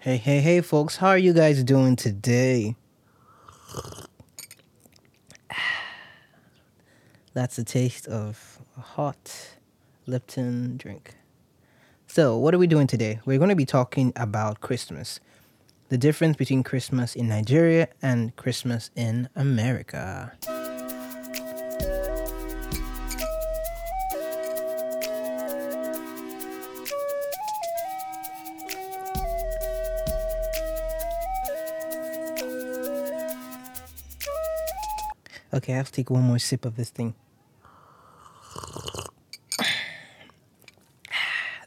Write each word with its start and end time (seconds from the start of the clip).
Hey, 0.00 0.16
hey, 0.16 0.38
hey, 0.38 0.60
folks, 0.60 0.98
how 0.98 1.08
are 1.08 1.18
you 1.18 1.32
guys 1.32 1.64
doing 1.64 1.96
today? 1.96 2.76
That's 7.34 7.56
the 7.56 7.64
taste 7.64 8.06
of 8.06 8.60
a 8.76 8.80
hot 8.80 9.56
Lipton 10.06 10.76
drink. 10.76 11.16
So, 12.06 12.38
what 12.38 12.54
are 12.54 12.58
we 12.58 12.68
doing 12.68 12.86
today? 12.86 13.18
We're 13.24 13.38
going 13.38 13.50
to 13.50 13.56
be 13.56 13.66
talking 13.66 14.12
about 14.14 14.60
Christmas. 14.60 15.18
The 15.88 15.98
difference 15.98 16.36
between 16.36 16.62
Christmas 16.62 17.16
in 17.16 17.26
Nigeria 17.26 17.88
and 18.00 18.36
Christmas 18.36 18.92
in 18.94 19.28
America. 19.34 20.32
Okay, 35.52 35.72
I 35.72 35.76
have 35.76 35.86
to 35.86 35.92
take 35.92 36.10
one 36.10 36.24
more 36.24 36.38
sip 36.38 36.64
of 36.66 36.76
this 36.76 36.90
thing. 36.90 37.14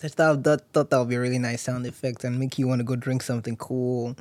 Thought 0.01 0.43
that, 0.43 0.61
thought 0.71 0.89
that 0.89 0.99
would 0.99 1.09
be 1.09 1.15
a 1.15 1.19
really 1.19 1.39
nice 1.39 1.63
sound 1.63 1.87
effect 1.87 2.23
and 2.23 2.39
make 2.39 2.59
you 2.59 2.67
want 2.67 2.79
to 2.79 2.83
go 2.83 2.95
drink 2.95 3.23
something 3.23 3.55
cool. 3.55 4.15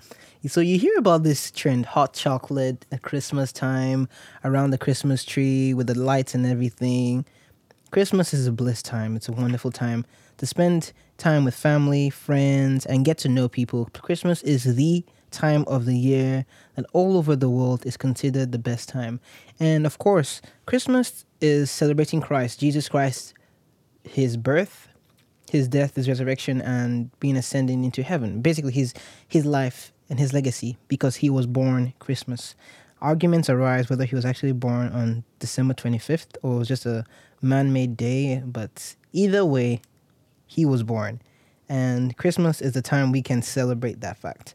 So 0.46 0.62
you 0.62 0.78
hear 0.78 0.96
about 0.96 1.24
this 1.24 1.50
trend, 1.50 1.84
hot 1.84 2.14
chocolate 2.14 2.86
at 2.90 3.02
Christmas 3.02 3.52
time, 3.52 4.08
around 4.44 4.70
the 4.70 4.78
Christmas 4.78 5.24
tree 5.24 5.74
with 5.74 5.88
the 5.88 5.98
lights 5.98 6.34
and 6.34 6.46
everything. 6.46 7.26
Christmas 7.90 8.32
is 8.32 8.46
a 8.46 8.52
bliss 8.52 8.82
time. 8.82 9.14
It's 9.14 9.28
a 9.28 9.32
wonderful 9.32 9.70
time 9.70 10.06
to 10.38 10.46
spend 10.46 10.92
time 11.18 11.44
with 11.44 11.54
family, 11.54 12.08
friends, 12.08 12.86
and 12.86 13.04
get 13.04 13.18
to 13.18 13.28
know 13.28 13.48
people. 13.48 13.90
Christmas 13.92 14.42
is 14.42 14.76
the 14.76 15.04
time 15.30 15.64
of 15.66 15.86
the 15.86 15.96
year 15.96 16.44
that 16.76 16.86
all 16.92 17.16
over 17.16 17.36
the 17.36 17.50
world 17.50 17.86
is 17.86 17.96
considered 17.96 18.52
the 18.52 18.58
best 18.58 18.88
time. 18.88 19.20
And 19.58 19.86
of 19.86 19.98
course, 19.98 20.40
Christmas 20.66 21.24
is 21.40 21.70
celebrating 21.70 22.20
Christ, 22.20 22.60
Jesus 22.60 22.88
Christ, 22.88 23.34
his 24.04 24.36
birth, 24.36 24.88
his 25.50 25.68
death, 25.68 25.96
his 25.96 26.08
resurrection, 26.08 26.60
and 26.60 27.10
being 27.20 27.36
ascending 27.36 27.84
into 27.84 28.02
heaven. 28.02 28.40
Basically, 28.40 28.72
his 28.72 28.94
his 29.26 29.44
life 29.44 29.92
and 30.08 30.18
his 30.18 30.32
legacy 30.32 30.76
because 30.88 31.16
he 31.16 31.30
was 31.30 31.46
born 31.46 31.94
Christmas. 31.98 32.54
Arguments 33.00 33.48
arise 33.48 33.88
whether 33.88 34.04
he 34.04 34.14
was 34.14 34.26
actually 34.26 34.52
born 34.52 34.88
on 34.88 35.24
December 35.38 35.72
25th 35.72 36.36
or 36.42 36.56
it 36.56 36.58
was 36.58 36.68
just 36.68 36.84
a 36.84 37.04
man 37.40 37.72
made 37.72 37.96
day, 37.96 38.42
but 38.44 38.94
either 39.12 39.44
way, 39.44 39.80
he 40.46 40.66
was 40.66 40.82
born. 40.82 41.22
And 41.68 42.16
Christmas 42.16 42.60
is 42.60 42.72
the 42.72 42.82
time 42.82 43.12
we 43.12 43.22
can 43.22 43.40
celebrate 43.40 44.00
that 44.00 44.18
fact. 44.18 44.54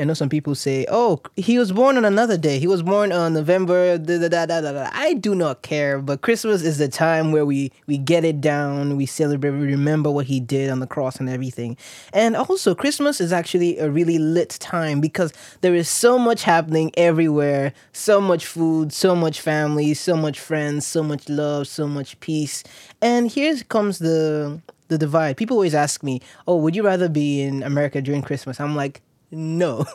I 0.00 0.04
know 0.04 0.14
some 0.14 0.30
people 0.30 0.54
say, 0.54 0.86
"Oh, 0.90 1.20
he 1.36 1.58
was 1.58 1.72
born 1.72 1.98
on 1.98 2.04
another 2.06 2.38
day. 2.38 2.58
He 2.58 2.66
was 2.66 2.82
born 2.82 3.12
on 3.12 3.34
November." 3.34 3.98
Da, 3.98 4.18
da, 4.18 4.28
da, 4.28 4.46
da, 4.46 4.72
da. 4.72 4.88
I 4.92 5.14
do 5.14 5.34
not 5.34 5.60
care, 5.62 5.98
but 5.98 6.22
Christmas 6.22 6.62
is 6.62 6.78
the 6.78 6.88
time 6.88 7.32
where 7.32 7.44
we 7.44 7.70
we 7.86 7.98
get 7.98 8.24
it 8.24 8.40
down, 8.40 8.96
we 8.96 9.04
celebrate, 9.04 9.50
we 9.50 9.66
remember 9.66 10.10
what 10.10 10.26
he 10.26 10.40
did 10.40 10.70
on 10.70 10.80
the 10.80 10.86
cross 10.86 11.16
and 11.20 11.28
everything. 11.28 11.76
And 12.12 12.34
also, 12.34 12.74
Christmas 12.74 13.20
is 13.20 13.32
actually 13.32 13.78
a 13.78 13.90
really 13.90 14.18
lit 14.18 14.50
time 14.60 15.00
because 15.00 15.32
there 15.60 15.74
is 15.74 15.88
so 15.88 16.18
much 16.18 16.44
happening 16.44 16.90
everywhere, 16.96 17.72
so 17.92 18.20
much 18.20 18.46
food, 18.46 18.92
so 18.92 19.14
much 19.14 19.40
family, 19.40 19.92
so 19.92 20.16
much 20.16 20.40
friends, 20.40 20.86
so 20.86 21.02
much 21.02 21.28
love, 21.28 21.68
so 21.68 21.86
much 21.86 22.18
peace. 22.20 22.64
And 23.02 23.28
here 23.28 23.54
comes 23.68 23.98
the 23.98 24.60
the 24.88 24.98
divide. 24.98 25.36
People 25.36 25.56
always 25.56 25.74
ask 25.74 26.02
me, 26.02 26.20
"Oh, 26.48 26.56
would 26.56 26.74
you 26.74 26.82
rather 26.82 27.08
be 27.08 27.42
in 27.42 27.62
America 27.62 28.00
during 28.02 28.22
Christmas?" 28.22 28.60
I'm 28.60 28.74
like, 28.74 29.02
no. 29.30 29.86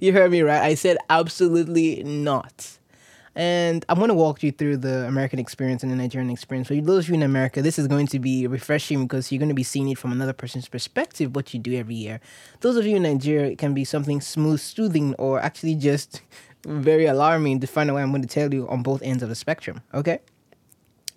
you 0.00 0.12
heard 0.12 0.30
me 0.30 0.42
right. 0.42 0.62
I 0.62 0.74
said 0.74 0.98
absolutely 1.10 2.02
not. 2.04 2.78
And 3.34 3.84
I'm 3.90 3.98
going 3.98 4.08
to 4.08 4.14
walk 4.14 4.42
you 4.42 4.50
through 4.50 4.78
the 4.78 5.06
American 5.06 5.38
experience 5.38 5.82
and 5.82 5.92
the 5.92 5.96
Nigerian 5.96 6.30
experience. 6.30 6.68
For 6.68 6.74
those 6.74 7.04
of 7.04 7.10
you 7.10 7.16
in 7.16 7.22
America, 7.22 7.60
this 7.60 7.78
is 7.78 7.86
going 7.86 8.06
to 8.08 8.18
be 8.18 8.46
refreshing 8.46 9.02
because 9.06 9.30
you're 9.30 9.38
going 9.38 9.50
to 9.50 9.54
be 9.54 9.62
seeing 9.62 9.90
it 9.90 9.98
from 9.98 10.10
another 10.10 10.32
person's 10.32 10.68
perspective, 10.68 11.36
what 11.36 11.52
you 11.52 11.60
do 11.60 11.76
every 11.76 11.96
year. 11.96 12.18
Those 12.60 12.76
of 12.76 12.86
you 12.86 12.96
in 12.96 13.02
Nigeria, 13.02 13.50
it 13.50 13.58
can 13.58 13.74
be 13.74 13.84
something 13.84 14.22
smooth, 14.22 14.60
soothing, 14.60 15.14
or 15.16 15.38
actually 15.38 15.74
just 15.74 16.22
very 16.66 17.04
alarming 17.04 17.60
to 17.60 17.66
find 17.66 17.90
out 17.90 17.94
what 17.94 18.02
I'm 18.02 18.10
going 18.10 18.22
to 18.22 18.28
tell 18.28 18.52
you 18.52 18.66
on 18.68 18.82
both 18.82 19.02
ends 19.02 19.22
of 19.22 19.28
the 19.28 19.34
spectrum. 19.34 19.82
Okay? 19.92 20.20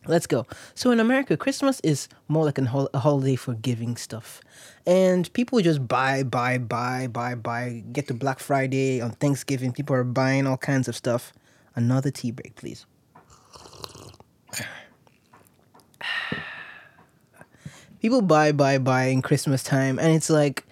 Let's 0.08 0.28
go. 0.28 0.46
So 0.76 0.92
in 0.92 1.00
America, 1.00 1.38
Christmas 1.38 1.80
is 1.82 2.08
more 2.28 2.46
like 2.46 2.58
a, 2.58 2.66
hol- 2.66 2.90
a 2.94 3.00
holiday 3.00 3.36
for 3.36 3.54
giving 3.54 3.96
stuff. 3.98 4.42
And 4.86 5.32
people 5.34 5.60
just 5.62 5.88
buy, 5.88 6.24
buy, 6.24 6.58
buy, 6.58 7.08
buy, 7.08 7.36
buy. 7.36 7.84
Get 7.92 8.08
to 8.08 8.14
Black 8.14 8.40
Friday 8.40 9.02
on 9.02 9.12
Thanksgiving. 9.12 9.72
People 9.74 9.96
are 9.96 10.04
buying 10.04 10.48
all 10.48 10.58
kinds 10.58 10.88
of 10.88 10.96
stuff. 10.96 11.34
Another 11.76 12.12
tea 12.12 12.32
break, 12.32 12.56
please. 12.56 12.86
People 18.02 18.22
buy, 18.22 18.54
buy, 18.54 18.78
buy 18.78 19.06
in 19.06 19.22
Christmas 19.22 19.62
time. 19.62 20.00
And 20.00 20.16
it's 20.16 20.30
like 20.30 20.66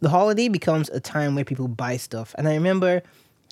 the 0.00 0.10
holiday 0.10 0.48
becomes 0.48 0.90
a 0.90 1.00
time 1.00 1.34
where 1.34 1.44
people 1.44 1.66
buy 1.68 1.96
stuff. 1.96 2.34
And 2.36 2.46
I 2.46 2.54
remember 2.54 3.02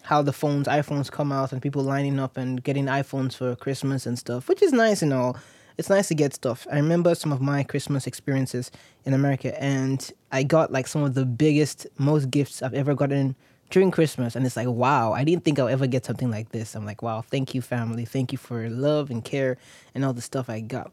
how 0.05 0.21
the 0.21 0.33
phones, 0.33 0.69
iPhones 0.69 1.11
come 1.11 1.33
out 1.33 1.51
and 1.51 1.63
people 1.63 1.83
lining 1.83 2.21
up 2.21 2.37
and 2.37 2.63
getting 2.63 2.87
iPhones 2.87 3.35
for 3.35 3.57
Christmas 3.57 4.05
and 4.05 4.19
stuff, 4.19 4.49
which 4.49 4.63
is 4.63 4.71
nice 4.73 5.01
and 5.01 5.15
all. 5.15 5.37
It's 5.79 5.89
nice 5.89 6.09
to 6.09 6.15
get 6.15 6.35
stuff. 6.35 6.67
I 6.71 6.77
remember 6.77 7.15
some 7.15 7.33
of 7.33 7.41
my 7.41 7.65
Christmas 7.65 8.07
experiences 8.07 8.71
in 9.07 9.15
America 9.15 9.61
and 9.61 10.13
I 10.31 10.43
got 10.43 10.71
like 10.71 10.87
some 10.87 11.03
of 11.03 11.15
the 11.15 11.25
biggest, 11.25 11.87
most 11.97 12.31
gifts 12.31 12.63
I've 12.63 12.75
ever 12.75 12.95
gotten 12.95 13.35
during 13.71 13.91
Christmas. 13.91 14.37
And 14.37 14.45
it's 14.45 14.57
like, 14.57 14.69
wow, 14.69 15.15
I 15.15 15.25
didn't 15.25 15.43
think 15.43 15.59
I'll 15.59 15.69
ever 15.69 15.87
get 15.87 16.05
something 16.05 16.31
like 16.31 16.51
this. 16.51 16.75
I'm 16.75 16.85
like, 16.85 17.01
wow, 17.01 17.23
thank 17.23 17.55
you, 17.55 17.63
family. 17.63 18.05
Thank 18.05 18.31
you 18.31 18.37
for 18.37 18.69
love 18.69 19.11
and 19.11 19.25
care 19.25 19.57
and 19.95 20.05
all 20.05 20.13
the 20.13 20.23
stuff 20.23 20.51
I 20.51 20.61
got. 20.61 20.93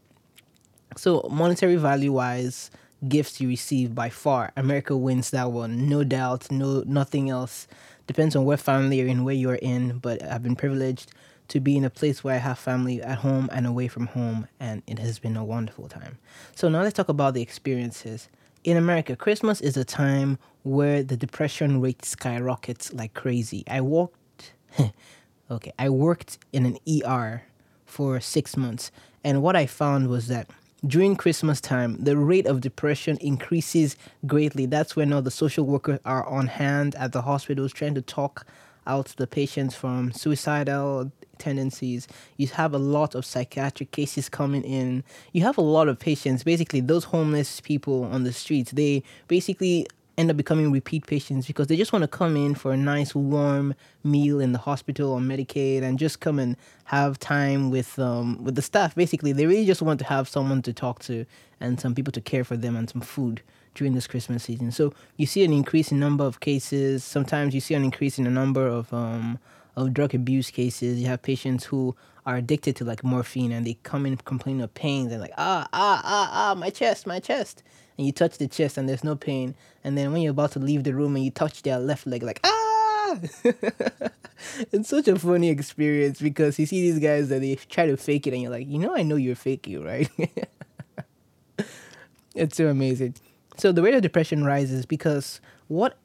So, 0.96 1.28
monetary 1.30 1.76
value 1.76 2.12
wise, 2.12 2.70
gifts 3.08 3.40
you 3.40 3.48
receive 3.48 3.94
by 3.94 4.08
far, 4.08 4.52
America 4.56 4.96
wins 4.96 5.30
that 5.30 5.50
one, 5.50 5.88
no 5.88 6.04
doubt, 6.04 6.50
no 6.50 6.82
nothing 6.86 7.30
else 7.30 7.66
depends 8.06 8.36
on 8.36 8.44
what 8.44 8.60
family 8.60 8.98
you're 8.98 9.08
in, 9.08 9.24
where 9.24 9.34
you're 9.34 9.54
in, 9.54 9.98
but 9.98 10.22
I've 10.22 10.42
been 10.42 10.56
privileged 10.56 11.12
to 11.48 11.60
be 11.60 11.76
in 11.76 11.84
a 11.84 11.90
place 11.90 12.24
where 12.24 12.34
I 12.34 12.38
have 12.38 12.58
family 12.58 13.02
at 13.02 13.18
home 13.18 13.50
and 13.52 13.66
away 13.66 13.88
from 13.88 14.06
home, 14.06 14.46
and 14.58 14.82
it 14.86 14.98
has 14.98 15.18
been 15.18 15.36
a 15.36 15.44
wonderful 15.44 15.88
time. 15.88 16.18
So 16.54 16.68
now 16.68 16.82
let's 16.82 16.94
talk 16.94 17.08
about 17.08 17.34
the 17.34 17.42
experiences. 17.42 18.28
In 18.64 18.76
America, 18.76 19.16
Christmas 19.16 19.60
is 19.60 19.76
a 19.76 19.84
time 19.84 20.38
where 20.62 21.02
the 21.02 21.16
depression 21.16 21.80
rate 21.80 22.04
skyrockets 22.04 22.92
like 22.92 23.14
crazy. 23.14 23.64
I 23.68 23.80
walked, 23.80 24.52
okay, 25.50 25.72
I 25.78 25.88
worked 25.88 26.38
in 26.52 26.64
an 26.64 26.78
ER 26.88 27.42
for 27.84 28.20
six 28.20 28.56
months, 28.56 28.90
and 29.24 29.42
what 29.42 29.56
I 29.56 29.66
found 29.66 30.08
was 30.08 30.28
that 30.28 30.48
during 30.86 31.14
Christmas 31.16 31.60
time, 31.60 31.96
the 32.02 32.16
rate 32.16 32.46
of 32.46 32.60
depression 32.60 33.16
increases 33.18 33.96
greatly. 34.26 34.66
That's 34.66 34.96
when 34.96 35.12
all 35.12 35.22
the 35.22 35.30
social 35.30 35.64
workers 35.64 36.00
are 36.04 36.26
on 36.26 36.48
hand 36.48 36.94
at 36.96 37.12
the 37.12 37.22
hospitals 37.22 37.72
trying 37.72 37.94
to 37.94 38.02
talk 38.02 38.46
out 38.86 39.14
the 39.16 39.28
patients 39.28 39.76
from 39.76 40.12
suicidal 40.12 41.12
tendencies. 41.38 42.08
You 42.36 42.48
have 42.48 42.74
a 42.74 42.78
lot 42.78 43.14
of 43.14 43.24
psychiatric 43.24 43.92
cases 43.92 44.28
coming 44.28 44.62
in. 44.62 45.04
You 45.32 45.42
have 45.42 45.56
a 45.56 45.62
lot 45.62 45.88
of 45.88 45.98
patients, 45.98 46.42
basically, 46.42 46.80
those 46.80 47.04
homeless 47.04 47.60
people 47.60 48.04
on 48.04 48.24
the 48.24 48.32
streets, 48.32 48.72
they 48.72 49.04
basically 49.28 49.86
end 50.18 50.30
up 50.30 50.36
becoming 50.36 50.70
repeat 50.70 51.06
patients 51.06 51.46
because 51.46 51.68
they 51.68 51.76
just 51.76 51.92
want 51.92 52.02
to 52.02 52.08
come 52.08 52.36
in 52.36 52.54
for 52.54 52.72
a 52.72 52.76
nice 52.76 53.14
warm 53.14 53.74
meal 54.04 54.40
in 54.40 54.52
the 54.52 54.58
hospital 54.58 55.14
on 55.14 55.26
Medicaid 55.26 55.82
and 55.82 55.98
just 55.98 56.20
come 56.20 56.38
and 56.38 56.56
have 56.84 57.18
time 57.18 57.70
with 57.70 57.98
um 57.98 58.42
with 58.44 58.54
the 58.54 58.62
staff. 58.62 58.94
Basically, 58.94 59.32
they 59.32 59.46
really 59.46 59.66
just 59.66 59.82
want 59.82 59.98
to 60.00 60.04
have 60.06 60.28
someone 60.28 60.62
to 60.62 60.72
talk 60.72 61.00
to 61.00 61.24
and 61.60 61.80
some 61.80 61.94
people 61.94 62.12
to 62.12 62.20
care 62.20 62.44
for 62.44 62.56
them 62.56 62.76
and 62.76 62.90
some 62.90 63.00
food 63.00 63.42
during 63.74 63.94
this 63.94 64.06
Christmas 64.06 64.44
season. 64.44 64.70
So 64.70 64.92
you 65.16 65.26
see 65.26 65.44
an 65.44 65.52
increase 65.52 65.90
in 65.90 65.98
number 65.98 66.24
of 66.24 66.40
cases. 66.40 67.02
Sometimes 67.04 67.54
you 67.54 67.60
see 67.60 67.74
an 67.74 67.84
increase 67.84 68.18
in 68.18 68.24
the 68.24 68.30
number 68.30 68.66
of 68.66 68.92
um 68.92 69.38
of 69.76 69.94
drug 69.94 70.14
abuse 70.14 70.50
cases. 70.50 71.00
You 71.00 71.06
have 71.06 71.22
patients 71.22 71.64
who 71.64 71.96
are 72.24 72.36
addicted 72.36 72.76
to 72.76 72.84
like 72.84 73.02
morphine 73.02 73.52
and 73.52 73.66
they 73.66 73.74
come 73.82 74.06
in 74.06 74.16
complaining 74.16 74.62
of 74.62 74.72
pains 74.74 75.10
and 75.10 75.20
like 75.20 75.32
ah 75.38 75.66
ah 75.72 76.00
ah 76.04 76.30
ah 76.32 76.54
my 76.54 76.70
chest 76.70 77.06
my 77.06 77.18
chest 77.18 77.62
and 77.96 78.06
you 78.06 78.12
touch 78.12 78.38
the 78.38 78.48
chest 78.48 78.76
and 78.78 78.88
there's 78.88 79.04
no 79.04 79.16
pain. 79.16 79.54
And 79.84 79.96
then 79.96 80.12
when 80.12 80.22
you're 80.22 80.30
about 80.30 80.52
to 80.52 80.58
leave 80.58 80.84
the 80.84 80.94
room 80.94 81.16
and 81.16 81.24
you 81.24 81.30
touch 81.30 81.62
their 81.62 81.78
left 81.78 82.06
leg, 82.06 82.22
like, 82.22 82.40
ah! 82.44 83.18
it's 84.72 84.88
such 84.88 85.08
a 85.08 85.18
funny 85.18 85.50
experience 85.50 86.20
because 86.20 86.58
you 86.58 86.66
see 86.66 86.80
these 86.80 86.98
guys 86.98 87.28
that 87.28 87.40
they 87.40 87.54
try 87.54 87.86
to 87.86 87.96
fake 87.96 88.26
it 88.26 88.32
and 88.32 88.42
you're 88.42 88.50
like, 88.50 88.66
you 88.66 88.78
know, 88.78 88.94
I 88.94 89.02
know 89.02 89.16
you're 89.16 89.36
faking, 89.36 89.84
right? 89.84 90.08
it's 92.34 92.56
so 92.56 92.68
amazing. 92.68 93.14
So 93.58 93.72
the 93.72 93.82
rate 93.82 93.94
of 93.94 94.02
depression 94.02 94.44
rises 94.44 94.86
because 94.86 95.40
what 95.68 95.98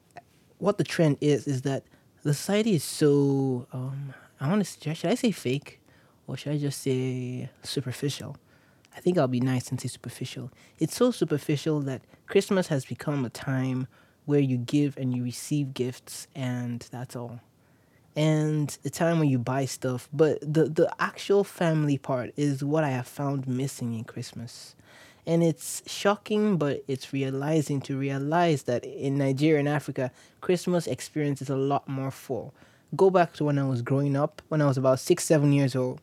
what 0.58 0.76
the 0.76 0.84
trend 0.84 1.16
is 1.20 1.46
is 1.46 1.62
that 1.62 1.84
the 2.24 2.34
society 2.34 2.74
is 2.74 2.84
so 2.84 3.66
um 3.72 4.12
I 4.40 4.48
want 4.48 4.64
to 4.64 4.94
should 4.94 5.10
I 5.10 5.14
say 5.14 5.30
fake 5.30 5.80
or 6.28 6.36
should 6.36 6.52
I 6.52 6.58
just 6.58 6.82
say 6.82 7.48
superficial? 7.62 8.36
I 8.94 9.00
think 9.00 9.16
I'll 9.16 9.26
be 9.26 9.40
nice 9.40 9.70
and 9.70 9.80
say 9.80 9.88
superficial. 9.88 10.52
It's 10.78 10.94
so 10.94 11.10
superficial 11.10 11.80
that 11.80 12.02
Christmas 12.26 12.68
has 12.68 12.84
become 12.84 13.24
a 13.24 13.30
time 13.30 13.88
where 14.26 14.38
you 14.38 14.58
give 14.58 14.96
and 14.98 15.16
you 15.16 15.24
receive 15.24 15.72
gifts, 15.72 16.28
and 16.34 16.86
that's 16.92 17.16
all. 17.16 17.40
And 18.14 18.76
a 18.84 18.90
time 18.90 19.18
when 19.18 19.28
you 19.28 19.38
buy 19.38 19.64
stuff, 19.64 20.08
but 20.12 20.40
the 20.42 20.64
the 20.64 20.92
actual 20.98 21.44
family 21.44 21.96
part 21.96 22.32
is 22.36 22.62
what 22.62 22.84
I 22.84 22.90
have 22.90 23.06
found 23.06 23.48
missing 23.48 23.94
in 23.94 24.04
Christmas. 24.04 24.74
And 25.26 25.42
it's 25.42 25.82
shocking, 25.86 26.56
but 26.56 26.82
it's 26.88 27.12
realizing 27.12 27.80
to 27.82 27.98
realize 27.98 28.64
that 28.64 28.84
in 28.84 29.18
Nigeria 29.18 29.60
and 29.60 29.68
Africa, 29.68 30.10
Christmas 30.40 30.86
experience 30.86 31.40
is 31.40 31.50
a 31.50 31.56
lot 31.56 31.86
more 31.86 32.10
full. 32.10 32.54
Go 32.96 33.10
back 33.10 33.34
to 33.34 33.44
when 33.44 33.58
I 33.58 33.68
was 33.68 33.82
growing 33.82 34.16
up, 34.16 34.40
when 34.48 34.62
I 34.62 34.66
was 34.66 34.78
about 34.78 35.00
six, 35.00 35.24
seven 35.24 35.52
years 35.52 35.76
old 35.76 36.00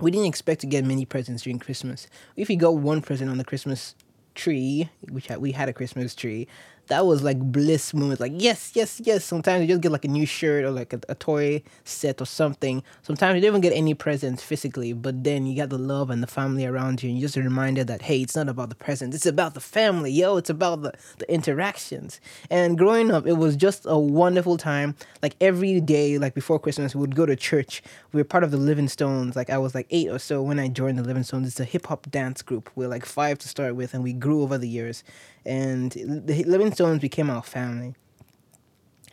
we 0.00 0.10
didn't 0.10 0.26
expect 0.26 0.60
to 0.60 0.66
get 0.66 0.84
many 0.84 1.04
presents 1.04 1.42
during 1.42 1.58
Christmas. 1.58 2.06
If 2.36 2.48
you 2.48 2.56
got 2.56 2.76
one 2.76 3.02
present 3.02 3.30
on 3.30 3.38
the 3.38 3.44
Christmas 3.44 3.94
tree, 4.34 4.90
which 5.10 5.28
we 5.30 5.52
had 5.52 5.68
a 5.68 5.72
Christmas 5.72 6.14
tree, 6.14 6.46
that 6.88 7.06
was 7.06 7.22
like 7.22 7.38
bliss 7.38 7.94
moment. 7.94 8.20
Like 8.20 8.32
yes, 8.34 8.72
yes, 8.74 9.00
yes. 9.04 9.24
Sometimes 9.24 9.62
you 9.62 9.68
just 9.68 9.80
get 9.80 9.92
like 9.92 10.04
a 10.04 10.08
new 10.08 10.26
shirt 10.26 10.64
or 10.64 10.70
like 10.70 10.92
a, 10.92 11.00
a 11.08 11.14
toy 11.14 11.62
set 11.84 12.20
or 12.20 12.24
something. 12.24 12.82
Sometimes 13.02 13.36
you 13.36 13.40
don't 13.42 13.48
even 13.48 13.60
get 13.60 13.72
any 13.72 13.94
presents 13.94 14.42
physically, 14.42 14.92
but 14.92 15.24
then 15.24 15.46
you 15.46 15.56
got 15.56 15.68
the 15.68 15.78
love 15.78 16.10
and 16.10 16.22
the 16.22 16.26
family 16.26 16.66
around 16.66 17.02
you, 17.02 17.10
and 17.10 17.18
you're 17.18 17.26
just 17.26 17.36
reminded 17.36 17.86
that 17.86 18.02
hey, 18.02 18.22
it's 18.22 18.36
not 18.36 18.48
about 18.48 18.70
the 18.70 18.74
presents, 18.74 19.14
it's 19.14 19.26
about 19.26 19.54
the 19.54 19.60
family, 19.60 20.10
yo. 20.10 20.36
It's 20.36 20.50
about 20.50 20.82
the 20.82 20.92
the 21.18 21.32
interactions. 21.32 22.20
And 22.50 22.76
growing 22.76 23.10
up, 23.10 23.26
it 23.26 23.34
was 23.34 23.56
just 23.56 23.84
a 23.86 23.98
wonderful 23.98 24.56
time. 24.56 24.94
Like 25.22 25.36
every 25.40 25.80
day, 25.80 26.18
like 26.18 26.34
before 26.34 26.58
Christmas, 26.58 26.94
we 26.94 27.00
would 27.00 27.14
go 27.14 27.26
to 27.26 27.36
church. 27.36 27.82
We 28.12 28.20
were 28.20 28.24
part 28.24 28.44
of 28.44 28.50
the 28.50 28.56
Living 28.56 28.88
Stones. 28.88 29.36
Like 29.36 29.50
I 29.50 29.58
was 29.58 29.74
like 29.74 29.86
eight 29.90 30.08
or 30.10 30.18
so 30.18 30.42
when 30.42 30.58
I 30.58 30.68
joined 30.68 30.98
the 30.98 31.02
Living 31.02 31.22
Stones. 31.22 31.48
It's 31.48 31.60
a 31.60 31.64
hip 31.64 31.86
hop 31.86 32.10
dance 32.10 32.42
group. 32.42 32.70
We're 32.74 32.88
like 32.88 33.04
five 33.04 33.38
to 33.38 33.48
start 33.48 33.76
with, 33.76 33.94
and 33.94 34.02
we 34.02 34.12
grew 34.12 34.42
over 34.42 34.56
the 34.58 34.68
years 34.68 35.04
and 35.48 35.92
the 35.92 36.44
Livingstones 36.44 37.00
became 37.00 37.30
our 37.30 37.42
family. 37.42 37.94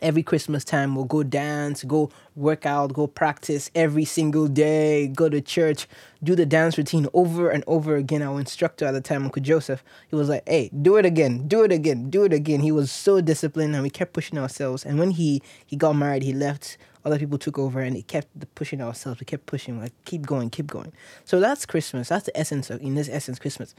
Every 0.02 0.22
Christmas 0.22 0.62
time, 0.62 0.94
we'll 0.94 1.06
go 1.06 1.22
dance, 1.22 1.82
go 1.82 2.10
work 2.34 2.66
out, 2.66 2.92
go 2.92 3.06
practice 3.06 3.70
every 3.74 4.04
single 4.04 4.46
day, 4.46 5.06
go 5.06 5.30
to 5.30 5.40
church, 5.40 5.88
do 6.22 6.34
the 6.34 6.44
dance 6.44 6.76
routine 6.76 7.08
over 7.14 7.48
and 7.48 7.64
over 7.66 7.96
again. 7.96 8.20
Our 8.20 8.38
instructor 8.38 8.84
at 8.84 8.92
the 8.92 9.00
time, 9.00 9.24
Uncle 9.24 9.40
Joseph, 9.40 9.82
he 10.10 10.14
was 10.14 10.28
like, 10.28 10.46
"Hey, 10.46 10.68
do 10.68 10.96
it 10.96 11.06
again, 11.06 11.48
do 11.48 11.64
it 11.64 11.72
again, 11.72 12.10
do 12.10 12.24
it 12.24 12.34
again." 12.34 12.60
He 12.60 12.70
was 12.70 12.92
so 12.92 13.22
disciplined, 13.22 13.74
and 13.74 13.82
we 13.82 13.88
kept 13.88 14.12
pushing 14.12 14.38
ourselves. 14.38 14.84
And 14.84 14.98
when 14.98 15.12
he 15.12 15.40
he 15.64 15.76
got 15.76 15.94
married, 15.94 16.22
he 16.24 16.34
left. 16.34 16.76
Other 17.06 17.18
people 17.18 17.38
took 17.38 17.58
over, 17.58 17.80
and 17.80 17.96
he 17.96 18.02
kept 18.02 18.28
pushing 18.54 18.82
ourselves. 18.82 19.20
We 19.20 19.24
kept 19.24 19.46
pushing, 19.46 19.80
like 19.80 19.94
keep 20.04 20.26
going, 20.26 20.50
keep 20.50 20.66
going. 20.66 20.92
So 21.24 21.40
that's 21.40 21.64
Christmas. 21.64 22.08
That's 22.10 22.26
the 22.26 22.36
essence 22.36 22.68
of 22.68 22.82
in 22.82 22.96
this 22.96 23.08
essence 23.08 23.38
Christmas. 23.38 23.74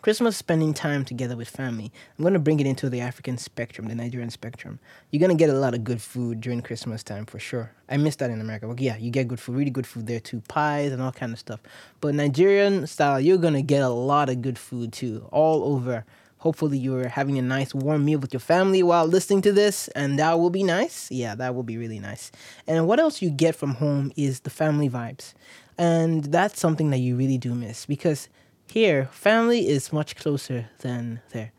Christmas 0.00 0.36
spending 0.36 0.74
time 0.74 1.04
together 1.04 1.36
with 1.36 1.48
family. 1.48 1.90
I'm 2.16 2.22
going 2.22 2.32
to 2.32 2.38
bring 2.38 2.60
it 2.60 2.68
into 2.68 2.88
the 2.88 3.00
African 3.00 3.36
spectrum, 3.36 3.88
the 3.88 3.96
Nigerian 3.96 4.30
spectrum. 4.30 4.78
You're 5.10 5.18
going 5.18 5.36
to 5.36 5.44
get 5.44 5.50
a 5.50 5.58
lot 5.58 5.74
of 5.74 5.82
good 5.82 6.00
food 6.00 6.40
during 6.40 6.62
Christmas 6.62 7.02
time 7.02 7.26
for 7.26 7.40
sure. 7.40 7.72
I 7.88 7.96
miss 7.96 8.14
that 8.16 8.30
in 8.30 8.40
America. 8.40 8.68
But 8.68 8.78
yeah, 8.78 8.96
you 8.96 9.10
get 9.10 9.26
good 9.26 9.40
food, 9.40 9.56
really 9.56 9.72
good 9.72 9.88
food 9.88 10.06
there 10.06 10.20
too, 10.20 10.40
pies 10.46 10.92
and 10.92 11.02
all 11.02 11.10
kind 11.10 11.32
of 11.32 11.38
stuff. 11.40 11.60
But 12.00 12.14
Nigerian 12.14 12.86
style, 12.86 13.20
you're 13.20 13.38
going 13.38 13.54
to 13.54 13.62
get 13.62 13.82
a 13.82 13.88
lot 13.88 14.28
of 14.28 14.40
good 14.40 14.56
food 14.56 14.92
too, 14.92 15.28
all 15.32 15.64
over. 15.74 16.04
Hopefully, 16.38 16.78
you're 16.78 17.08
having 17.08 17.36
a 17.36 17.42
nice 17.42 17.74
warm 17.74 18.04
meal 18.04 18.20
with 18.20 18.32
your 18.32 18.38
family 18.38 18.84
while 18.84 19.04
listening 19.04 19.42
to 19.42 19.52
this, 19.52 19.88
and 19.88 20.20
that 20.20 20.38
will 20.38 20.50
be 20.50 20.62
nice. 20.62 21.10
Yeah, 21.10 21.34
that 21.34 21.56
will 21.56 21.64
be 21.64 21.76
really 21.76 21.98
nice. 21.98 22.30
And 22.68 22.86
what 22.86 23.00
else 23.00 23.20
you 23.20 23.30
get 23.30 23.56
from 23.56 23.74
home 23.74 24.12
is 24.16 24.40
the 24.40 24.50
family 24.50 24.88
vibes. 24.88 25.34
And 25.76 26.26
that's 26.26 26.60
something 26.60 26.90
that 26.90 26.98
you 26.98 27.16
really 27.16 27.38
do 27.38 27.56
miss 27.56 27.86
because 27.86 28.28
here, 28.70 29.08
family 29.12 29.68
is 29.68 29.92
much 29.92 30.16
closer 30.16 30.68
than 30.80 31.20
there. 31.30 31.52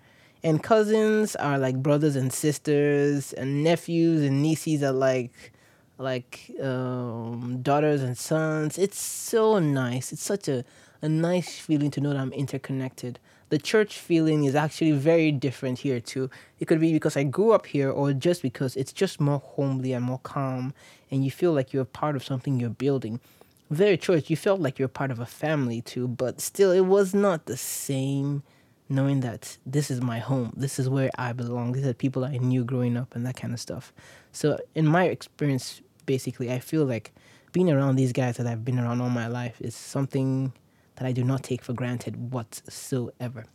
And 0.44 0.64
cousins 0.64 1.36
are 1.36 1.58
like 1.58 1.82
brothers 1.84 2.16
and 2.16 2.32
sisters, 2.32 3.34
and 3.34 3.64
nephews 3.64 4.22
and 4.22 4.42
nieces 4.42 4.84
are 4.84 4.94
like 4.94 5.52
like 5.98 6.52
um, 6.62 7.60
daughters 7.62 8.02
and 8.02 8.18
sons. 8.18 8.78
It's 8.78 9.00
so 9.00 9.60
nice. 9.60 10.14
It's 10.14 10.24
such 10.24 10.48
a, 10.48 10.64
a 11.02 11.10
nice 11.10 11.60
feeling 11.60 11.92
to 11.92 12.02
know 12.02 12.14
that 12.14 12.20
I'm 12.20 12.32
interconnected. 12.32 13.20
The 13.50 13.58
church 13.58 13.98
feeling 13.98 14.46
is 14.46 14.56
actually 14.56 14.94
very 14.94 15.32
different 15.32 15.80
here 15.80 16.00
too. 16.00 16.30
It 16.60 16.66
could 16.66 16.80
be 16.80 16.94
because 16.94 17.18
I 17.18 17.24
grew 17.24 17.52
up 17.52 17.66
here 17.66 17.90
or 17.90 18.14
just 18.14 18.42
because 18.42 18.76
it's 18.78 18.94
just 18.94 19.20
more 19.20 19.40
homely 19.40 19.92
and 19.92 20.06
more 20.06 20.20
calm 20.20 20.74
and 21.12 21.26
you 21.26 21.32
feel 21.32 21.52
like 21.52 21.74
you're 21.74 21.84
part 21.84 22.16
of 22.16 22.24
something 22.24 22.60
you're 22.60 22.70
building 22.70 23.20
very 23.69 23.98
church, 23.98 24.30
you 24.30 24.36
felt 24.36 24.60
like 24.60 24.80
you're 24.80 24.88
part 24.88 25.12
of 25.12 25.19
a 25.19 25.25
family 25.25 25.81
too, 25.81 26.07
but 26.07 26.42
still, 26.42 26.71
it 26.71 26.81
was 26.81 27.13
not 27.13 27.45
the 27.45 27.57
same 27.57 28.44
knowing 28.89 29.19
that 29.19 29.57
this 29.66 29.92
is 29.92 30.01
my 30.01 30.18
home, 30.18 30.51
this 30.57 30.80
is 30.80 30.89
where 30.89 31.12
I 31.18 31.33
belong, 31.33 31.74
these 31.74 31.86
are 31.86 31.94
people 31.94 32.25
I 32.25 32.38
knew 32.38 32.63
growing 32.63 32.98
up, 32.98 33.16
and 33.16 33.25
that 33.25 33.36
kind 33.36 33.54
of 33.54 33.60
stuff. 33.60 33.94
So, 34.31 34.57
in 34.74 34.88
my 34.88 35.06
experience, 35.06 35.81
basically, 36.07 36.51
I 36.51 36.60
feel 36.60 36.86
like 36.86 37.13
being 37.51 37.69
around 37.69 37.95
these 37.95 38.12
guys 38.12 38.38
that 38.38 38.48
I've 38.48 38.66
been 38.66 38.80
around 38.80 39.01
all 39.01 39.10
my 39.10 39.27
life 39.27 39.62
is 39.62 39.75
something 39.75 40.54
that 40.95 41.07
I 41.07 41.12
do 41.12 41.24
not 41.24 41.44
take 41.44 41.63
for 41.63 41.74
granted 41.74 42.31
whatsoever. 42.31 43.45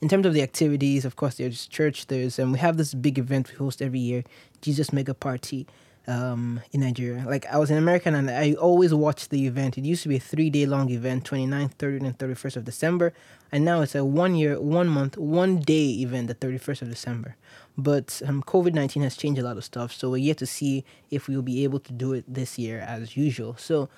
In 0.00 0.08
terms 0.08 0.26
of 0.26 0.34
the 0.34 0.42
activities, 0.42 1.04
of 1.04 1.16
course, 1.16 1.36
there's 1.36 1.66
church, 1.66 2.06
there's, 2.06 2.38
and 2.38 2.46
um, 2.46 2.52
we 2.52 2.58
have 2.58 2.76
this 2.76 2.94
big 2.94 3.18
event 3.18 3.50
we 3.50 3.56
host 3.56 3.82
every 3.82 3.98
year, 3.98 4.24
Jesus 4.62 4.92
Mega 4.92 5.14
Party 5.14 5.66
um, 6.06 6.60
in 6.72 6.80
Nigeria. 6.80 7.24
Like 7.26 7.46
I 7.46 7.58
was 7.58 7.70
in 7.70 7.76
America 7.76 8.08
and 8.08 8.30
I 8.30 8.54
always 8.54 8.92
watched 8.92 9.30
the 9.30 9.46
event. 9.46 9.78
It 9.78 9.84
used 9.84 10.02
to 10.02 10.08
be 10.08 10.16
a 10.16 10.20
three 10.20 10.50
day 10.50 10.66
long 10.66 10.90
event, 10.90 11.24
29th, 11.24 11.76
30th, 11.76 12.04
and 12.04 12.18
31st 12.18 12.56
of 12.56 12.64
December. 12.64 13.12
And 13.52 13.64
now 13.64 13.82
it's 13.82 13.94
a 13.94 14.04
one 14.04 14.34
year, 14.34 14.60
one 14.60 14.88
month, 14.88 15.16
one 15.16 15.60
day 15.60 15.90
event, 16.00 16.28
the 16.28 16.34
31st 16.34 16.82
of 16.82 16.88
December. 16.88 17.36
But 17.76 18.22
um, 18.26 18.42
COVID 18.42 18.74
19 18.74 19.02
has 19.02 19.16
changed 19.16 19.40
a 19.40 19.44
lot 19.44 19.56
of 19.56 19.64
stuff. 19.64 19.92
So 19.92 20.10
we're 20.10 20.18
yet 20.18 20.38
to 20.38 20.46
see 20.46 20.84
if 21.10 21.28
we'll 21.28 21.42
be 21.42 21.64
able 21.64 21.80
to 21.80 21.92
do 21.92 22.12
it 22.12 22.24
this 22.26 22.58
year 22.58 22.80
as 22.80 23.16
usual. 23.16 23.56
So 23.58 23.88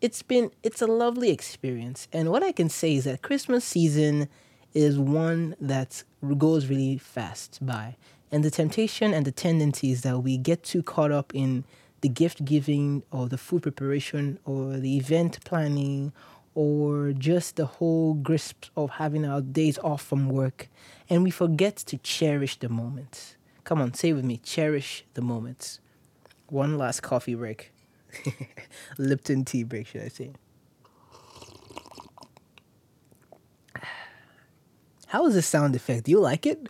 it's 0.00 0.22
been, 0.22 0.50
it's 0.62 0.80
a 0.80 0.86
lovely 0.86 1.30
experience. 1.30 2.08
And 2.12 2.30
what 2.30 2.42
I 2.42 2.52
can 2.52 2.68
say 2.68 2.94
is 2.94 3.04
that 3.04 3.22
Christmas 3.22 3.64
season 3.64 4.28
is 4.74 4.98
one 4.98 5.56
that 5.60 6.04
goes 6.36 6.66
really 6.66 6.98
fast 6.98 7.58
by 7.64 7.96
and 8.30 8.44
the 8.44 8.50
temptation 8.50 9.14
and 9.14 9.24
the 9.24 9.32
tendencies 9.32 10.02
that 10.02 10.18
we 10.18 10.36
get 10.36 10.62
too 10.62 10.82
caught 10.82 11.12
up 11.12 11.34
in 11.34 11.64
the 12.00 12.08
gift 12.08 12.44
giving 12.44 13.02
or 13.10 13.28
the 13.28 13.38
food 13.38 13.62
preparation 13.62 14.38
or 14.44 14.76
the 14.76 14.96
event 14.96 15.42
planning 15.44 16.12
or 16.54 17.12
just 17.12 17.56
the 17.56 17.66
whole 17.66 18.14
grasp 18.14 18.66
of 18.76 18.90
having 18.90 19.24
our 19.24 19.40
days 19.40 19.78
off 19.78 20.02
from 20.02 20.28
work 20.28 20.68
and 21.08 21.22
we 21.22 21.30
forget 21.30 21.76
to 21.76 21.96
cherish 21.98 22.58
the 22.58 22.68
moments. 22.68 23.36
Come 23.64 23.80
on, 23.80 23.94
say 23.94 24.12
with 24.12 24.24
me, 24.24 24.38
cherish 24.38 25.04
the 25.14 25.22
moments. 25.22 25.80
One 26.48 26.78
last 26.78 27.02
coffee 27.02 27.34
break. 27.34 27.72
Lipton 28.98 29.44
tea 29.44 29.64
break, 29.64 29.86
should 29.86 30.02
I 30.02 30.08
say. 30.08 30.32
How 35.08 35.26
is 35.26 35.34
the 35.34 35.42
sound 35.42 35.74
effect? 35.74 36.04
Do 36.04 36.10
you 36.10 36.20
like 36.20 36.46
it? 36.46 36.68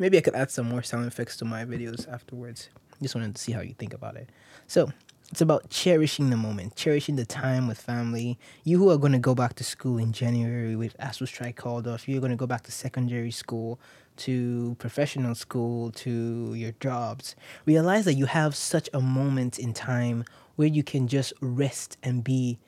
Maybe 0.00 0.16
I 0.16 0.22
could 0.22 0.34
add 0.34 0.50
some 0.50 0.66
more 0.66 0.82
sound 0.82 1.06
effects 1.06 1.36
to 1.36 1.44
my 1.44 1.66
videos 1.66 2.10
afterwards. 2.10 2.70
Just 3.02 3.14
wanted 3.14 3.36
to 3.36 3.40
see 3.40 3.52
how 3.52 3.60
you 3.60 3.74
think 3.74 3.92
about 3.92 4.16
it. 4.16 4.30
So, 4.66 4.90
it's 5.30 5.42
about 5.42 5.68
cherishing 5.68 6.30
the 6.30 6.38
moment, 6.38 6.74
cherishing 6.74 7.16
the 7.16 7.26
time 7.26 7.68
with 7.68 7.78
family. 7.78 8.38
You 8.64 8.78
who 8.78 8.90
are 8.90 8.96
going 8.96 9.12
to 9.12 9.18
go 9.18 9.34
back 9.34 9.54
to 9.56 9.64
school 9.64 9.98
in 9.98 10.12
January 10.12 10.74
with 10.74 10.96
ASUU 10.98 11.28
strike 11.28 11.56
called 11.56 11.86
off, 11.86 12.08
you're 12.08 12.20
going 12.20 12.30
to 12.30 12.36
go 12.36 12.46
back 12.46 12.62
to 12.62 12.72
secondary 12.72 13.30
school, 13.30 13.78
to 14.16 14.74
professional 14.78 15.34
school, 15.34 15.92
to 15.92 16.54
your 16.54 16.72
jobs. 16.80 17.36
Realize 17.66 18.06
that 18.06 18.14
you 18.14 18.24
have 18.24 18.56
such 18.56 18.88
a 18.94 19.00
moment 19.00 19.58
in 19.58 19.74
time 19.74 20.24
where 20.56 20.66
you 20.66 20.82
can 20.82 21.08
just 21.08 21.34
rest 21.42 21.98
and 22.02 22.24
be 22.24 22.58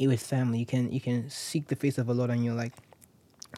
with 0.00 0.20
family. 0.20 0.58
You 0.58 0.66
can 0.66 0.92
you 0.92 1.00
can 1.00 1.30
seek 1.30 1.68
the 1.68 1.76
face 1.76 1.96
of 1.96 2.08
the 2.08 2.14
Lord 2.14 2.30
and 2.30 2.44
you're 2.44 2.54
like, 2.54 2.74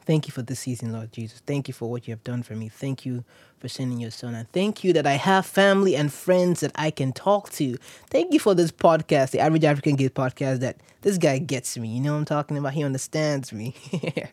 Thank 0.04 0.26
you 0.26 0.32
for 0.32 0.42
this 0.42 0.60
season, 0.60 0.92
Lord 0.92 1.12
Jesus. 1.12 1.40
Thank 1.46 1.68
you 1.68 1.74
for 1.74 1.90
what 1.90 2.08
you 2.08 2.12
have 2.12 2.24
done 2.24 2.42
for 2.42 2.54
me. 2.54 2.68
Thank 2.68 3.04
you 3.04 3.24
for 3.58 3.68
sending 3.68 3.98
your 4.00 4.10
son. 4.10 4.34
And 4.34 4.50
thank 4.52 4.82
you 4.82 4.92
that 4.94 5.06
I 5.06 5.14
have 5.14 5.44
family 5.44 5.94
and 5.94 6.12
friends 6.12 6.60
that 6.60 6.72
I 6.74 6.90
can 6.90 7.12
talk 7.12 7.50
to. 7.52 7.76
Thank 8.08 8.32
you 8.32 8.40
for 8.40 8.54
this 8.54 8.72
podcast, 8.72 9.32
the 9.32 9.40
Average 9.40 9.64
African 9.64 9.96
Kid 9.96 10.14
podcast, 10.14 10.60
that 10.60 10.76
this 11.02 11.18
guy 11.18 11.38
gets 11.38 11.76
me. 11.76 11.88
You 11.88 12.00
know 12.00 12.12
what 12.12 12.18
I'm 12.18 12.24
talking 12.24 12.56
about? 12.56 12.72
He 12.72 12.82
understands 12.82 13.52
me. 13.52 13.74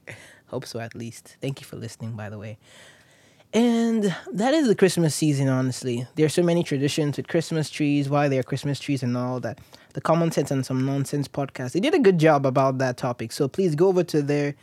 Hope 0.48 0.66
so, 0.66 0.80
at 0.80 0.96
least. 0.96 1.38
Thank 1.42 1.60
you 1.60 1.68
for 1.68 1.76
listening, 1.76 2.14
by 2.14 2.30
the 2.30 2.38
way. 2.38 2.58
And 3.54 4.14
that 4.34 4.54
is 4.54 4.68
the 4.68 4.76
Christmas 4.76 5.16
season, 5.16 5.48
honestly. 5.48 6.06
There 6.16 6.26
are 6.26 6.30
so 6.30 6.44
many 6.44 6.62
traditions 6.62 7.16
with 7.16 7.28
Christmas 7.28 7.70
trees, 7.70 8.10
why 8.10 8.28
there 8.28 8.42
are 8.42 8.44
Christmas 8.44 8.80
trees 8.80 9.02
and 9.02 9.16
all 9.16 9.40
that. 9.40 9.60
The 9.94 10.02
Common 10.02 10.30
Sense 10.32 10.52
and 10.52 10.66
Some 10.66 10.86
Nonsense 10.86 11.30
podcast, 11.30 11.72
they 11.72 11.80
did 11.80 11.94
a 11.94 12.00
good 12.00 12.20
job 12.20 12.46
about 12.46 12.80
that 12.80 12.98
topic. 12.98 13.32
So 13.32 13.48
please 13.48 13.74
go 13.74 13.88
over 13.88 14.04
to 14.04 14.22
their 14.22 14.56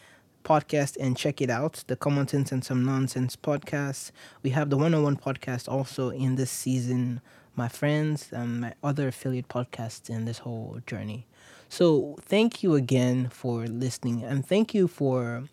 podcast 0.42 0.96
and 1.00 1.16
check 1.16 1.40
it 1.40 1.50
out 1.50 1.84
the 1.87 1.96
Common 1.96 2.28
Sense 2.28 2.52
and 2.52 2.64
Some 2.64 2.84
Nonsense 2.84 3.37
podcast. 3.37 4.11
We 4.42 4.50
have 4.50 4.70
the 4.70 4.76
101 4.76 5.16
podcast 5.16 5.68
also 5.68 6.11
in 6.11 6.37
this 6.37 6.50
season, 6.50 7.20
my 7.56 7.68
friends, 7.68 8.28
and 8.32 8.61
my 8.61 8.75
other 8.82 9.08
affiliate 9.08 9.49
podcasts 9.49 10.11
in 10.11 10.25
this 10.25 10.38
whole 10.38 10.80
journey. 10.87 11.26
So 11.68 12.16
thank 12.20 12.62
you 12.62 12.75
again 12.75 13.28
for 13.28 13.66
listening 13.66 14.22
and 14.22 14.46
thank 14.46 14.75
you 14.75 14.88
for 14.88 15.44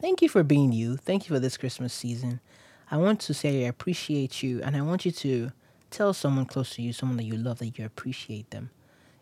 thank 0.00 0.22
you 0.22 0.28
for 0.28 0.42
being 0.42 0.72
you. 0.72 0.96
Thank 0.96 1.28
you 1.28 1.34
for 1.34 1.40
this 1.40 1.56
Christmas 1.56 1.92
season. 1.92 2.40
I 2.90 2.96
want 2.96 3.20
to 3.20 3.34
say 3.34 3.64
I 3.64 3.68
appreciate 3.68 4.42
you 4.42 4.62
and 4.62 4.76
I 4.76 4.80
want 4.80 5.04
you 5.04 5.12
to 5.12 5.50
tell 5.90 6.14
someone 6.14 6.46
close 6.46 6.70
to 6.76 6.82
you, 6.82 6.92
someone 6.92 7.16
that 7.16 7.24
you 7.24 7.36
love 7.36 7.58
that 7.58 7.78
you 7.78 7.84
appreciate 7.84 8.50
them. 8.50 8.70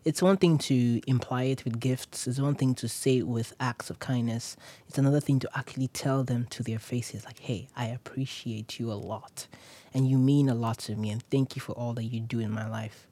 It's 0.05 0.21
one 0.21 0.37
thing 0.37 0.57
to 0.59 1.01
imply 1.05 1.43
it 1.43 1.65
with 1.65 1.79
gifts, 1.79 2.27
it's 2.27 2.39
one 2.39 2.55
thing 2.55 2.73
to 2.75 2.87
say 2.87 3.17
it 3.17 3.27
with 3.27 3.53
acts 3.59 3.89
of 3.89 3.99
kindness. 3.99 4.55
It's 4.87 4.97
another 4.97 5.19
thing 5.19 5.39
to 5.39 5.49
actually 5.53 5.89
tell 5.89 6.23
them 6.23 6.47
to 6.51 6.63
their 6.63 6.79
faces, 6.79 7.25
like, 7.25 7.39
hey, 7.39 7.67
I 7.75 7.87
appreciate 7.87 8.79
you 8.79 8.91
a 8.91 8.95
lot. 8.95 9.47
And 9.93 10.09
you 10.09 10.17
mean 10.17 10.47
a 10.47 10.55
lot 10.55 10.77
to 10.79 10.95
me, 10.95 11.09
and 11.09 11.21
thank 11.29 11.55
you 11.55 11.61
for 11.61 11.73
all 11.73 11.93
that 11.93 12.05
you 12.05 12.21
do 12.21 12.39
in 12.39 12.51
my 12.51 12.67
life. 12.69 13.07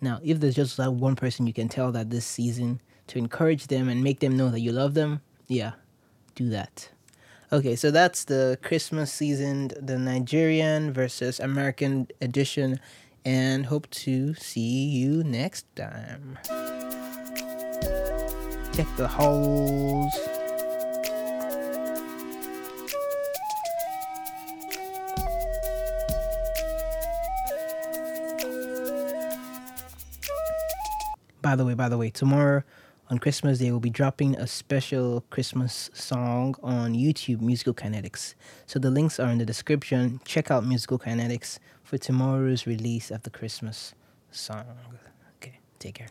Now, 0.00 0.20
if 0.24 0.40
there's 0.40 0.54
just 0.54 0.76
that 0.76 0.92
one 0.92 1.16
person 1.16 1.46
you 1.46 1.52
can 1.52 1.68
tell 1.68 1.92
that 1.92 2.10
this 2.10 2.24
season 2.24 2.80
to 3.08 3.18
encourage 3.18 3.66
them 3.66 3.88
and 3.88 4.02
make 4.02 4.20
them 4.20 4.36
know 4.36 4.48
that 4.48 4.60
you 4.60 4.72
love 4.72 4.94
them, 4.94 5.20
yeah, 5.48 5.72
do 6.34 6.48
that. 6.50 6.88
Okay, 7.50 7.76
so 7.76 7.90
that's 7.90 8.24
the 8.24 8.58
Christmas 8.62 9.12
season, 9.12 9.70
the 9.80 9.98
Nigerian 9.98 10.92
versus 10.92 11.40
American 11.40 12.06
edition 12.20 12.78
and 13.28 13.66
hope 13.66 13.90
to 13.90 14.32
see 14.32 14.86
you 14.86 15.22
next 15.22 15.66
time. 15.76 16.38
Check 18.72 18.86
the 18.96 19.06
holes. 19.06 20.14
By 31.42 31.54
the 31.54 31.66
way, 31.66 31.74
by 31.74 31.90
the 31.90 31.98
way, 31.98 32.08
tomorrow 32.08 32.62
on 33.10 33.18
Christmas 33.18 33.58
Day, 33.58 33.70
we'll 33.70 33.80
be 33.80 33.90
dropping 33.90 34.36
a 34.36 34.46
special 34.46 35.24
Christmas 35.30 35.90
song 35.94 36.54
on 36.62 36.92
YouTube, 36.92 37.40
Musical 37.40 37.72
Kinetics. 37.72 38.34
So 38.66 38.78
the 38.78 38.90
links 38.90 39.18
are 39.18 39.30
in 39.30 39.38
the 39.38 39.46
description. 39.46 40.20
Check 40.24 40.50
out 40.50 40.66
Musical 40.66 40.98
Kinetics 40.98 41.58
for 41.82 41.96
tomorrow's 41.96 42.66
release 42.66 43.10
of 43.10 43.22
the 43.22 43.30
Christmas 43.30 43.94
song. 44.30 44.64
Okay, 45.36 45.58
take 45.78 45.94
care. 45.94 46.08